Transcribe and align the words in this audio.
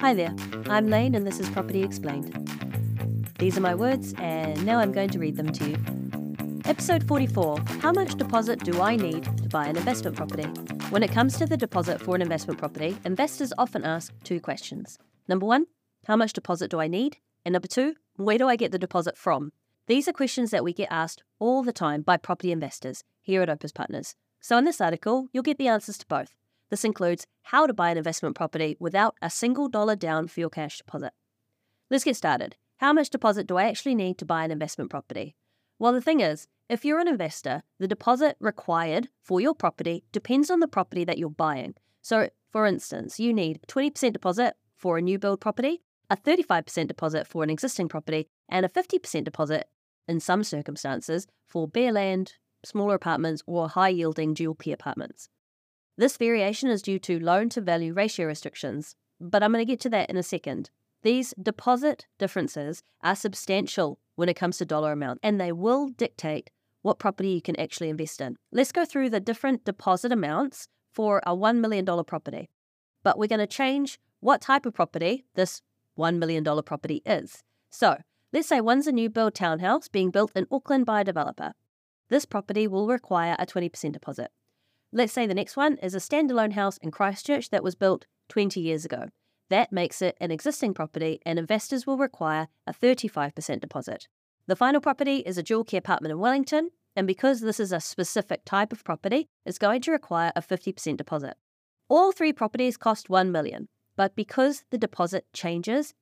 Hi 0.00 0.12
there, 0.12 0.34
I'm 0.68 0.88
Lane 0.88 1.14
and 1.14 1.26
this 1.26 1.40
is 1.40 1.48
Property 1.48 1.82
Explained. 1.82 2.30
These 3.38 3.56
are 3.56 3.62
my 3.62 3.74
words 3.74 4.12
and 4.18 4.64
now 4.66 4.78
I'm 4.78 4.92
going 4.92 5.08
to 5.08 5.18
read 5.18 5.36
them 5.36 5.50
to 5.52 5.70
you. 5.70 6.62
Episode 6.66 7.08
44 7.08 7.58
How 7.80 7.92
much 7.92 8.14
deposit 8.14 8.62
do 8.62 8.82
I 8.82 8.96
need 8.96 9.24
to 9.24 9.48
buy 9.48 9.66
an 9.66 9.76
investment 9.76 10.14
property? 10.14 10.44
When 10.90 11.02
it 11.02 11.12
comes 11.12 11.38
to 11.38 11.46
the 11.46 11.56
deposit 11.56 12.00
for 12.02 12.14
an 12.14 12.20
investment 12.20 12.58
property, 12.58 12.96
investors 13.06 13.54
often 13.56 13.84
ask 13.84 14.12
two 14.22 14.38
questions. 14.38 14.98
Number 15.28 15.46
one, 15.46 15.66
how 16.06 16.16
much 16.16 16.34
deposit 16.34 16.70
do 16.70 16.78
I 16.78 16.88
need? 16.88 17.16
And 17.46 17.54
number 17.54 17.68
two, 17.68 17.94
where 18.16 18.38
do 18.38 18.48
I 18.48 18.56
get 18.56 18.72
the 18.72 18.78
deposit 18.78 19.16
from? 19.16 19.52
These 19.86 20.08
are 20.08 20.12
questions 20.12 20.50
that 20.50 20.64
we 20.64 20.74
get 20.74 20.88
asked 20.90 21.22
all 21.38 21.62
the 21.62 21.72
time 21.72 22.02
by 22.02 22.18
property 22.18 22.52
investors 22.52 23.02
here 23.22 23.40
at 23.40 23.48
Opes 23.48 23.72
Partners. 23.72 24.14
So 24.40 24.58
in 24.58 24.64
this 24.64 24.80
article, 24.80 25.28
you'll 25.32 25.42
get 25.42 25.56
the 25.56 25.68
answers 25.68 25.96
to 25.98 26.06
both. 26.06 26.34
This 26.70 26.84
includes 26.84 27.26
how 27.42 27.66
to 27.66 27.74
buy 27.74 27.90
an 27.90 27.98
investment 27.98 28.34
property 28.34 28.76
without 28.80 29.16
a 29.22 29.30
single 29.30 29.68
dollar 29.68 29.96
down 29.96 30.26
for 30.28 30.40
your 30.40 30.50
cash 30.50 30.78
deposit. 30.78 31.12
Let's 31.90 32.04
get 32.04 32.16
started. 32.16 32.56
How 32.78 32.92
much 32.92 33.10
deposit 33.10 33.46
do 33.46 33.56
I 33.56 33.68
actually 33.68 33.94
need 33.94 34.18
to 34.18 34.26
buy 34.26 34.44
an 34.44 34.50
investment 34.50 34.90
property? 34.90 35.36
Well, 35.78 35.92
the 35.92 36.00
thing 36.00 36.20
is, 36.20 36.48
if 36.68 36.84
you're 36.84 36.98
an 36.98 37.08
investor, 37.08 37.62
the 37.78 37.86
deposit 37.86 38.36
required 38.40 39.08
for 39.22 39.40
your 39.40 39.54
property 39.54 40.04
depends 40.10 40.50
on 40.50 40.60
the 40.60 40.66
property 40.66 41.04
that 41.04 41.18
you're 41.18 41.30
buying. 41.30 41.74
So, 42.02 42.30
for 42.50 42.66
instance, 42.66 43.20
you 43.20 43.32
need 43.32 43.60
20% 43.68 44.12
deposit 44.12 44.54
for 44.76 44.98
a 44.98 45.02
new 45.02 45.18
build 45.18 45.40
property, 45.40 45.82
a 46.10 46.16
35% 46.16 46.88
deposit 46.88 47.26
for 47.26 47.44
an 47.44 47.50
existing 47.50 47.88
property, 47.88 48.26
and 48.48 48.66
a 48.66 48.68
50% 48.68 49.24
deposit 49.24 49.68
in 50.08 50.20
some 50.20 50.42
circumstances 50.42 51.26
for 51.46 51.68
bare 51.68 51.92
land, 51.92 52.34
smaller 52.64 52.94
apartments, 52.94 53.42
or 53.46 53.68
high 53.68 53.88
yielding 53.88 54.34
dual 54.34 54.54
key 54.54 54.72
apartments. 54.72 55.28
This 55.98 56.18
variation 56.18 56.68
is 56.68 56.82
due 56.82 56.98
to 57.00 57.18
loan 57.18 57.48
to 57.50 57.60
value 57.60 57.94
ratio 57.94 58.26
restrictions, 58.26 58.96
but 59.18 59.42
I'm 59.42 59.52
going 59.52 59.64
to 59.64 59.70
get 59.70 59.80
to 59.80 59.90
that 59.90 60.10
in 60.10 60.16
a 60.18 60.22
second. 60.22 60.70
These 61.02 61.32
deposit 61.40 62.06
differences 62.18 62.82
are 63.02 63.16
substantial 63.16 63.98
when 64.14 64.28
it 64.28 64.34
comes 64.34 64.58
to 64.58 64.66
dollar 64.66 64.92
amount, 64.92 65.20
and 65.22 65.40
they 65.40 65.52
will 65.52 65.88
dictate 65.88 66.50
what 66.82 66.98
property 66.98 67.30
you 67.30 67.40
can 67.40 67.58
actually 67.58 67.88
invest 67.88 68.20
in. 68.20 68.36
Let's 68.52 68.72
go 68.72 68.84
through 68.84 69.10
the 69.10 69.20
different 69.20 69.64
deposit 69.64 70.12
amounts 70.12 70.68
for 70.92 71.22
a 71.26 71.34
$1 71.34 71.60
million 71.60 71.84
property. 72.04 72.50
But 73.02 73.18
we're 73.18 73.28
going 73.28 73.38
to 73.38 73.46
change 73.46 73.98
what 74.20 74.40
type 74.40 74.66
of 74.66 74.74
property 74.74 75.24
this 75.34 75.62
$1 75.98 76.18
million 76.18 76.44
property 76.62 77.02
is. 77.06 77.42
So, 77.70 77.96
let's 78.32 78.48
say 78.48 78.60
one's 78.60 78.86
a 78.86 78.92
new 78.92 79.08
build 79.08 79.34
townhouse 79.34 79.88
being 79.88 80.10
built 80.10 80.32
in 80.34 80.46
Auckland 80.50 80.84
by 80.84 81.00
a 81.00 81.04
developer. 81.04 81.52
This 82.08 82.24
property 82.24 82.66
will 82.66 82.86
require 82.86 83.34
a 83.38 83.46
20% 83.46 83.92
deposit. 83.92 84.30
Let's 84.92 85.12
say 85.12 85.26
the 85.26 85.34
next 85.34 85.56
one 85.56 85.78
is 85.78 85.94
a 85.94 85.98
standalone 85.98 86.52
house 86.52 86.78
in 86.78 86.90
Christchurch 86.90 87.50
that 87.50 87.64
was 87.64 87.74
built 87.74 88.06
20 88.28 88.60
years 88.60 88.84
ago. 88.84 89.08
That 89.48 89.72
makes 89.72 90.00
it 90.02 90.16
an 90.20 90.30
existing 90.30 90.74
property, 90.74 91.20
and 91.24 91.38
investors 91.38 91.86
will 91.86 91.98
require 91.98 92.48
a 92.66 92.72
35% 92.72 93.60
deposit. 93.60 94.08
The 94.46 94.56
final 94.56 94.80
property 94.80 95.18
is 95.18 95.38
a 95.38 95.42
dual 95.42 95.64
key 95.64 95.76
apartment 95.76 96.12
in 96.12 96.18
Wellington, 96.18 96.70
and 96.94 97.06
because 97.06 97.40
this 97.40 97.60
is 97.60 97.72
a 97.72 97.80
specific 97.80 98.44
type 98.44 98.72
of 98.72 98.84
property, 98.84 99.28
it's 99.44 99.58
going 99.58 99.82
to 99.82 99.92
require 99.92 100.32
a 100.34 100.42
50% 100.42 100.96
deposit. 100.96 101.34
All 101.88 102.10
three 102.10 102.32
properties 102.32 102.76
cost 102.76 103.10
1 103.10 103.30
million, 103.30 103.68
but 103.96 104.16
because 104.16 104.64
the 104.70 104.78
deposit 104.78 105.26
changes, 105.32 105.94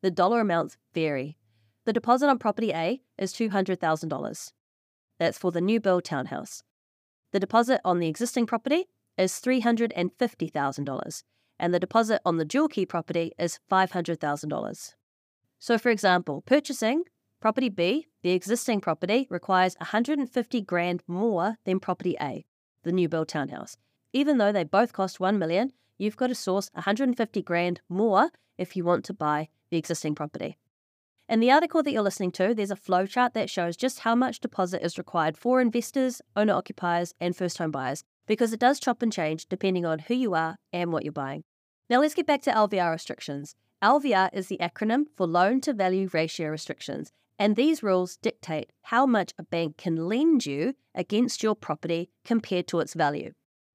the 0.00 0.10
dollar 0.10 0.40
amounts 0.40 0.76
vary. 0.94 1.36
The 1.84 1.92
deposit 1.92 2.28
on 2.28 2.38
property 2.38 2.72
A 2.72 3.00
is 3.16 3.32
$200,000. 3.32 4.52
That's 5.18 5.38
for 5.38 5.50
the 5.52 5.60
new 5.60 5.80
build 5.80 6.04
townhouse. 6.04 6.62
The 7.32 7.40
deposit 7.40 7.80
on 7.84 7.98
the 7.98 8.08
existing 8.08 8.46
property 8.46 8.86
is 9.18 9.32
$350,000, 9.32 11.22
and 11.58 11.74
the 11.74 11.80
deposit 11.80 12.20
on 12.24 12.38
the 12.38 12.44
dual 12.44 12.68
key 12.68 12.86
property 12.86 13.32
is 13.38 13.58
$500,000. 13.70 14.94
So, 15.58 15.76
for 15.76 15.90
example, 15.90 16.42
purchasing 16.46 17.02
property 17.40 17.68
B, 17.68 18.06
the 18.22 18.30
existing 18.30 18.80
property, 18.80 19.26
requires 19.30 19.76
150 19.78 20.60
grand 20.62 21.02
more 21.06 21.56
than 21.64 21.80
property 21.80 22.16
A, 22.20 22.46
the 22.84 22.92
new 22.92 23.08
build 23.08 23.28
townhouse. 23.28 23.76
Even 24.12 24.38
though 24.38 24.52
they 24.52 24.64
both 24.64 24.92
cost 24.92 25.20
1 25.20 25.38
million, 25.38 25.72
you've 25.98 26.16
got 26.16 26.28
to 26.28 26.34
source 26.34 26.70
150 26.72 27.42
grand 27.42 27.80
more 27.88 28.30
if 28.56 28.74
you 28.74 28.84
want 28.84 29.04
to 29.04 29.12
buy 29.12 29.48
the 29.70 29.76
existing 29.76 30.14
property. 30.14 30.56
In 31.28 31.40
the 31.40 31.50
article 31.50 31.82
that 31.82 31.92
you're 31.92 32.00
listening 32.00 32.32
to, 32.32 32.54
there's 32.54 32.70
a 32.70 32.74
flowchart 32.74 33.34
that 33.34 33.50
shows 33.50 33.76
just 33.76 33.98
how 33.98 34.14
much 34.14 34.40
deposit 34.40 34.82
is 34.82 34.96
required 34.96 35.36
for 35.36 35.60
investors, 35.60 36.22
owner 36.34 36.54
occupiers, 36.54 37.12
and 37.20 37.36
first 37.36 37.58
home 37.58 37.70
buyers, 37.70 38.02
because 38.26 38.54
it 38.54 38.60
does 38.60 38.80
chop 38.80 39.02
and 39.02 39.12
change 39.12 39.46
depending 39.46 39.84
on 39.84 39.98
who 39.98 40.14
you 40.14 40.32
are 40.32 40.56
and 40.72 40.90
what 40.90 41.04
you're 41.04 41.12
buying. 41.12 41.44
Now 41.90 42.00
let's 42.00 42.14
get 42.14 42.26
back 42.26 42.40
to 42.42 42.50
LVR 42.50 42.90
restrictions. 42.90 43.54
LVR 43.82 44.30
is 44.32 44.46
the 44.46 44.56
acronym 44.56 45.04
for 45.18 45.26
Loan 45.26 45.60
to 45.60 45.74
Value 45.74 46.08
Ratio 46.14 46.48
Restrictions, 46.48 47.12
and 47.38 47.56
these 47.56 47.82
rules 47.82 48.16
dictate 48.16 48.72
how 48.84 49.04
much 49.04 49.34
a 49.38 49.42
bank 49.42 49.76
can 49.76 50.08
lend 50.08 50.46
you 50.46 50.76
against 50.94 51.42
your 51.42 51.54
property 51.54 52.08
compared 52.24 52.66
to 52.68 52.80
its 52.80 52.94
value. 52.94 53.32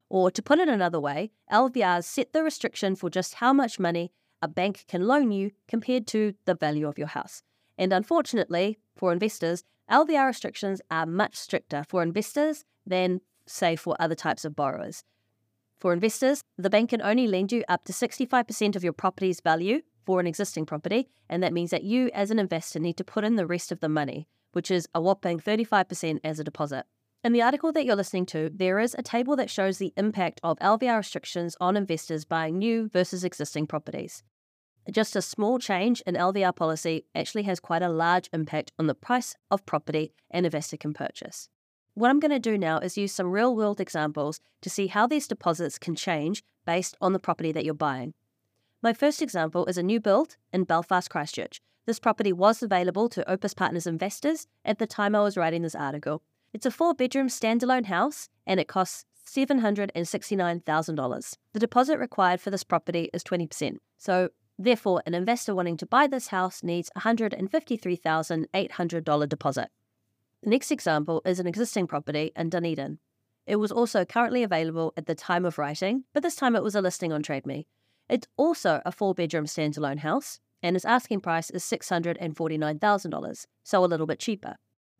Or 0.10 0.32
to 0.32 0.42
put 0.42 0.58
it 0.58 0.70
another 0.70 1.00
way, 1.00 1.30
LVRs 1.52 2.06
set 2.06 2.34
the 2.34 2.42
restriction 2.42 2.96
for 2.96 3.12
just 3.12 3.36
how 3.36 3.54
much 3.54 3.80
money 3.80 4.12
a 4.44 4.48
bank 4.50 4.84
can 4.90 5.08
loan 5.08 5.32
you 5.32 5.52
compared 5.70 6.06
to 6.08 6.34
the 6.44 6.54
value 6.54 6.86
of 6.86 6.98
your 6.98 7.08
house. 7.08 7.42
And 7.78 7.94
unfortunately, 7.94 8.78
for 8.94 9.14
investors, 9.14 9.64
LVR 9.90 10.28
restrictions 10.28 10.82
are 10.92 11.06
much 11.06 11.36
stricter 11.38 11.86
for 11.88 12.04
investors 12.04 12.66
than, 12.86 13.22
say, 13.48 13.78
for 13.78 13.96
other 14.00 14.16
types 14.16 14.44
of 14.44 14.54
borrowers. 14.56 15.06
For 15.80 15.94
investors, 15.94 16.44
the 16.58 16.70
bank 16.70 16.90
can 16.90 17.02
only 17.02 17.26
lend 17.26 17.54
you 17.54 17.64
up 17.70 17.86
to 17.86 17.94
65% 17.94 18.76
of 18.76 18.84
your 18.84 18.94
property's 18.94 19.40
value 19.40 19.82
for 20.06 20.20
an 20.20 20.28
existing 20.28 20.66
property, 20.66 21.08
and 21.30 21.42
that 21.42 21.54
means 21.54 21.72
that 21.72 21.84
you, 21.84 22.10
as 22.14 22.30
an 22.30 22.38
investor, 22.38 22.80
need 22.80 22.98
to 22.98 23.04
put 23.06 23.24
in 23.24 23.38
the 23.38 23.48
rest 23.48 23.72
of 23.72 23.80
the 23.80 23.90
money, 23.90 24.28
which 24.52 24.70
is 24.70 24.88
a 24.94 25.02
whopping 25.02 25.40
35% 25.40 26.20
as 26.24 26.38
a 26.38 26.44
deposit. 26.44 26.86
In 27.24 27.32
the 27.32 27.42
article 27.42 27.72
that 27.72 27.86
you're 27.86 27.96
listening 27.96 28.26
to, 28.28 28.52
there 28.54 28.80
is 28.80 28.96
a 28.98 29.02
table 29.02 29.38
that 29.38 29.50
shows 29.50 29.78
the 29.78 29.94
impact 29.96 30.42
of 30.44 30.60
LVR 30.60 30.98
restrictions 30.98 31.56
on 31.62 31.78
investors 31.78 32.26
buying 32.26 32.58
new 32.58 32.90
versus 32.90 33.24
existing 33.24 33.66
properties. 33.66 34.24
Just 34.92 35.16
a 35.16 35.22
small 35.22 35.60
change 35.60 36.02
in 36.06 36.16
LVR 36.16 36.54
policy 36.56 37.06
actually 37.16 37.44
has 37.44 37.62
quite 37.62 37.82
a 37.82 37.90
large 37.90 38.30
impact 38.34 38.74
on 38.78 38.88
the 38.88 38.96
price 38.96 39.36
of 39.50 39.66
property 39.66 40.12
an 40.30 40.44
investor 40.44 40.76
can 40.76 40.94
purchase. 40.94 41.48
What 41.94 42.10
I'm 42.10 42.20
going 42.20 42.32
to 42.32 42.40
do 42.40 42.58
now 42.58 42.80
is 42.80 42.98
use 42.98 43.14
some 43.14 43.32
real 43.32 43.56
world 43.56 43.80
examples 43.80 44.42
to 44.62 44.70
see 44.70 44.88
how 44.88 45.08
these 45.08 45.28
deposits 45.28 45.78
can 45.78 45.96
change 45.96 46.44
based 46.66 46.98
on 47.00 47.14
the 47.14 47.20
property 47.20 47.54
that 47.54 47.64
you're 47.64 47.74
buying. 47.74 48.14
My 48.82 48.92
first 48.94 49.22
example 49.22 49.66
is 49.68 49.78
a 49.78 49.84
new 49.84 50.02
build 50.02 50.36
in 50.52 50.66
Belfast, 50.66 51.10
Christchurch. 51.10 51.62
This 51.86 52.00
property 52.00 52.34
was 52.34 52.64
available 52.64 53.08
to 53.10 53.30
Opes 53.30 53.54
Partners 53.54 53.86
investors 53.88 54.48
at 54.66 54.80
the 54.80 54.88
time 54.88 55.16
I 55.16 55.22
was 55.22 55.38
writing 55.38 55.62
this 55.62 55.76
article. 55.76 56.24
It's 56.52 56.66
a 56.66 56.72
four 56.72 56.94
bedroom 56.94 57.28
standalone 57.28 57.86
house 57.86 58.28
and 58.46 58.60
it 58.60 58.68
costs 58.68 59.06
$769,000. 59.26 61.38
The 61.54 61.60
deposit 61.60 62.00
required 62.00 62.42
for 62.42 62.50
this 62.50 62.64
property 62.64 63.10
is 63.14 63.24
20%. 63.24 63.78
So 63.98 64.30
Therefore, 64.58 65.02
an 65.06 65.14
investor 65.14 65.56
wanting 65.56 65.78
to 65.78 65.86
buy 65.86 66.08
this 66.08 66.28
house 66.28 66.64
needs 66.64 66.90
$153,800 66.98 69.30
deposit. 69.30 69.70
The 70.44 70.50
next 70.50 70.72
example 70.72 71.22
is 71.26 71.40
an 71.40 71.48
existing 71.48 71.88
property 71.88 72.32
in 72.36 72.50
Dunedin. 72.50 73.00
It 73.46 73.58
was 73.58 73.72
also 73.72 74.06
currently 74.06 74.44
available 74.44 74.94
at 74.96 75.06
the 75.06 75.16
time 75.16 75.46
of 75.46 75.58
writing, 75.58 76.06
but 76.14 76.24
this 76.24 76.36
time 76.36 76.56
it 76.56 76.64
was 76.64 76.76
a 76.76 76.82
listing 76.82 77.12
on 77.12 77.24
TradeMe. 77.24 77.66
It's 78.10 78.28
also 78.38 78.82
a 78.86 78.92
four 78.92 79.14
bedroom 79.14 79.46
standalone 79.46 80.00
house, 80.00 80.40
and 80.62 80.76
its 80.76 80.86
asking 80.86 81.22
price 81.22 81.50
is 81.50 81.64
$649,000, 81.64 83.46
so 83.64 83.84
a 83.84 83.88
little 83.88 84.08
bit 84.08 84.20
cheaper. 84.20 84.56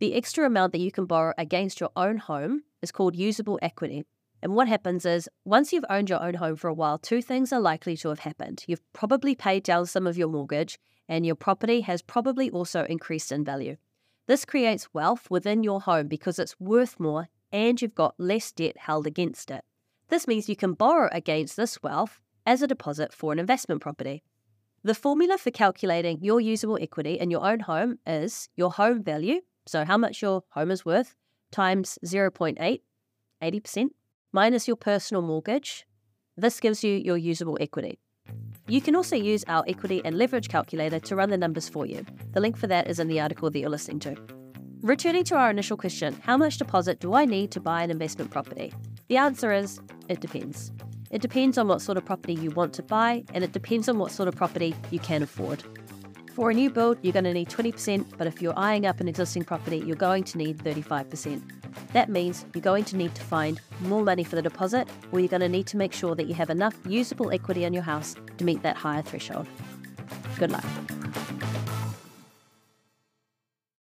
The 0.00 0.14
extra 0.14 0.44
amount 0.44 0.72
that 0.72 0.80
you 0.80 0.90
can 0.90 1.06
borrow 1.06 1.32
against 1.38 1.78
your 1.78 1.90
own 1.94 2.16
home 2.16 2.64
is 2.82 2.90
called 2.90 3.14
usable 3.14 3.60
equity. 3.62 4.02
And 4.42 4.56
what 4.56 4.66
happens 4.66 5.06
is, 5.06 5.28
once 5.44 5.72
you've 5.72 5.84
owned 5.88 6.10
your 6.10 6.22
own 6.22 6.34
home 6.34 6.56
for 6.56 6.66
a 6.66 6.74
while, 6.74 6.98
two 6.98 7.22
things 7.22 7.52
are 7.52 7.60
likely 7.60 7.96
to 7.98 8.08
have 8.08 8.20
happened. 8.20 8.64
You've 8.66 8.82
probably 8.92 9.36
paid 9.36 9.62
down 9.62 9.86
some 9.86 10.08
of 10.08 10.18
your 10.18 10.28
mortgage, 10.28 10.78
and 11.10 11.26
your 11.26 11.34
property 11.34 11.80
has 11.82 12.00
probably 12.00 12.48
also 12.48 12.84
increased 12.84 13.32
in 13.32 13.44
value. 13.44 13.76
This 14.28 14.44
creates 14.44 14.94
wealth 14.94 15.28
within 15.28 15.64
your 15.64 15.80
home 15.80 16.06
because 16.06 16.38
it's 16.38 16.58
worth 16.60 17.00
more 17.00 17.28
and 17.52 17.82
you've 17.82 17.96
got 17.96 18.14
less 18.16 18.52
debt 18.52 18.76
held 18.78 19.08
against 19.08 19.50
it. 19.50 19.64
This 20.08 20.28
means 20.28 20.48
you 20.48 20.54
can 20.54 20.74
borrow 20.74 21.08
against 21.10 21.56
this 21.56 21.82
wealth 21.82 22.22
as 22.46 22.62
a 22.62 22.68
deposit 22.68 23.12
for 23.12 23.32
an 23.32 23.40
investment 23.40 23.82
property. 23.82 24.22
The 24.84 24.94
formula 24.94 25.36
for 25.36 25.50
calculating 25.50 26.22
your 26.22 26.40
usable 26.40 26.78
equity 26.80 27.18
in 27.18 27.28
your 27.28 27.44
own 27.44 27.60
home 27.60 27.98
is 28.06 28.48
your 28.56 28.70
home 28.70 29.02
value, 29.02 29.40
so 29.66 29.84
how 29.84 29.98
much 29.98 30.22
your 30.22 30.44
home 30.50 30.70
is 30.70 30.84
worth, 30.84 31.16
times 31.50 31.98
0.8, 32.06 32.80
80%, 33.42 33.88
minus 34.32 34.68
your 34.68 34.76
personal 34.76 35.22
mortgage. 35.22 35.86
This 36.36 36.60
gives 36.60 36.84
you 36.84 36.94
your 36.94 37.18
usable 37.18 37.58
equity. 37.60 37.98
You 38.70 38.80
can 38.80 38.94
also 38.94 39.16
use 39.16 39.44
our 39.48 39.64
equity 39.66 40.00
and 40.04 40.16
leverage 40.16 40.48
calculator 40.48 41.00
to 41.00 41.16
run 41.16 41.30
the 41.30 41.36
numbers 41.36 41.68
for 41.68 41.86
you. 41.86 42.06
The 42.34 42.40
link 42.40 42.56
for 42.56 42.68
that 42.68 42.88
is 42.88 43.00
in 43.00 43.08
the 43.08 43.18
article 43.18 43.50
that 43.50 43.58
you're 43.58 43.68
listening 43.68 43.98
to. 43.98 44.14
Returning 44.80 45.24
to 45.24 45.34
our 45.34 45.50
initial 45.50 45.76
question, 45.76 46.16
how 46.22 46.36
much 46.36 46.56
deposit 46.56 47.00
do 47.00 47.14
I 47.14 47.24
need 47.24 47.50
to 47.50 47.60
buy 47.60 47.82
an 47.82 47.90
investment 47.90 48.30
property? 48.30 48.72
The 49.08 49.16
answer 49.16 49.52
is 49.52 49.80
it 50.08 50.20
depends. 50.20 50.70
It 51.10 51.20
depends 51.20 51.58
on 51.58 51.66
what 51.66 51.82
sort 51.82 51.98
of 51.98 52.04
property 52.04 52.34
you 52.34 52.52
want 52.52 52.72
to 52.74 52.84
buy, 52.84 53.24
and 53.34 53.42
it 53.42 53.50
depends 53.50 53.88
on 53.88 53.98
what 53.98 54.12
sort 54.12 54.28
of 54.28 54.36
property 54.36 54.76
you 54.92 55.00
can 55.00 55.24
afford. 55.24 55.64
For 56.36 56.50
a 56.50 56.54
new 56.54 56.70
build, 56.70 56.98
you're 57.02 57.12
going 57.12 57.24
to 57.24 57.34
need 57.34 57.48
20%, 57.48 58.16
but 58.16 58.28
if 58.28 58.40
you're 58.40 58.56
eyeing 58.56 58.86
up 58.86 59.00
an 59.00 59.08
existing 59.08 59.42
property, 59.42 59.78
you're 59.78 59.96
going 59.96 60.22
to 60.22 60.38
need 60.38 60.58
35%. 60.58 61.59
That 61.92 62.08
means 62.08 62.44
you're 62.54 62.62
going 62.62 62.84
to 62.84 62.96
need 62.96 63.14
to 63.14 63.22
find 63.22 63.60
more 63.80 64.02
money 64.02 64.24
for 64.24 64.36
the 64.36 64.42
deposit, 64.42 64.88
or 65.12 65.20
you're 65.20 65.28
going 65.28 65.40
to 65.40 65.48
need 65.48 65.66
to 65.68 65.76
make 65.76 65.92
sure 65.92 66.14
that 66.14 66.26
you 66.26 66.34
have 66.34 66.50
enough 66.50 66.76
usable 66.86 67.30
equity 67.30 67.64
in 67.64 67.72
your 67.72 67.82
house 67.82 68.16
to 68.38 68.44
meet 68.44 68.62
that 68.62 68.76
higher 68.76 69.02
threshold. 69.02 69.46
Good 70.38 70.50
luck. 70.50 70.64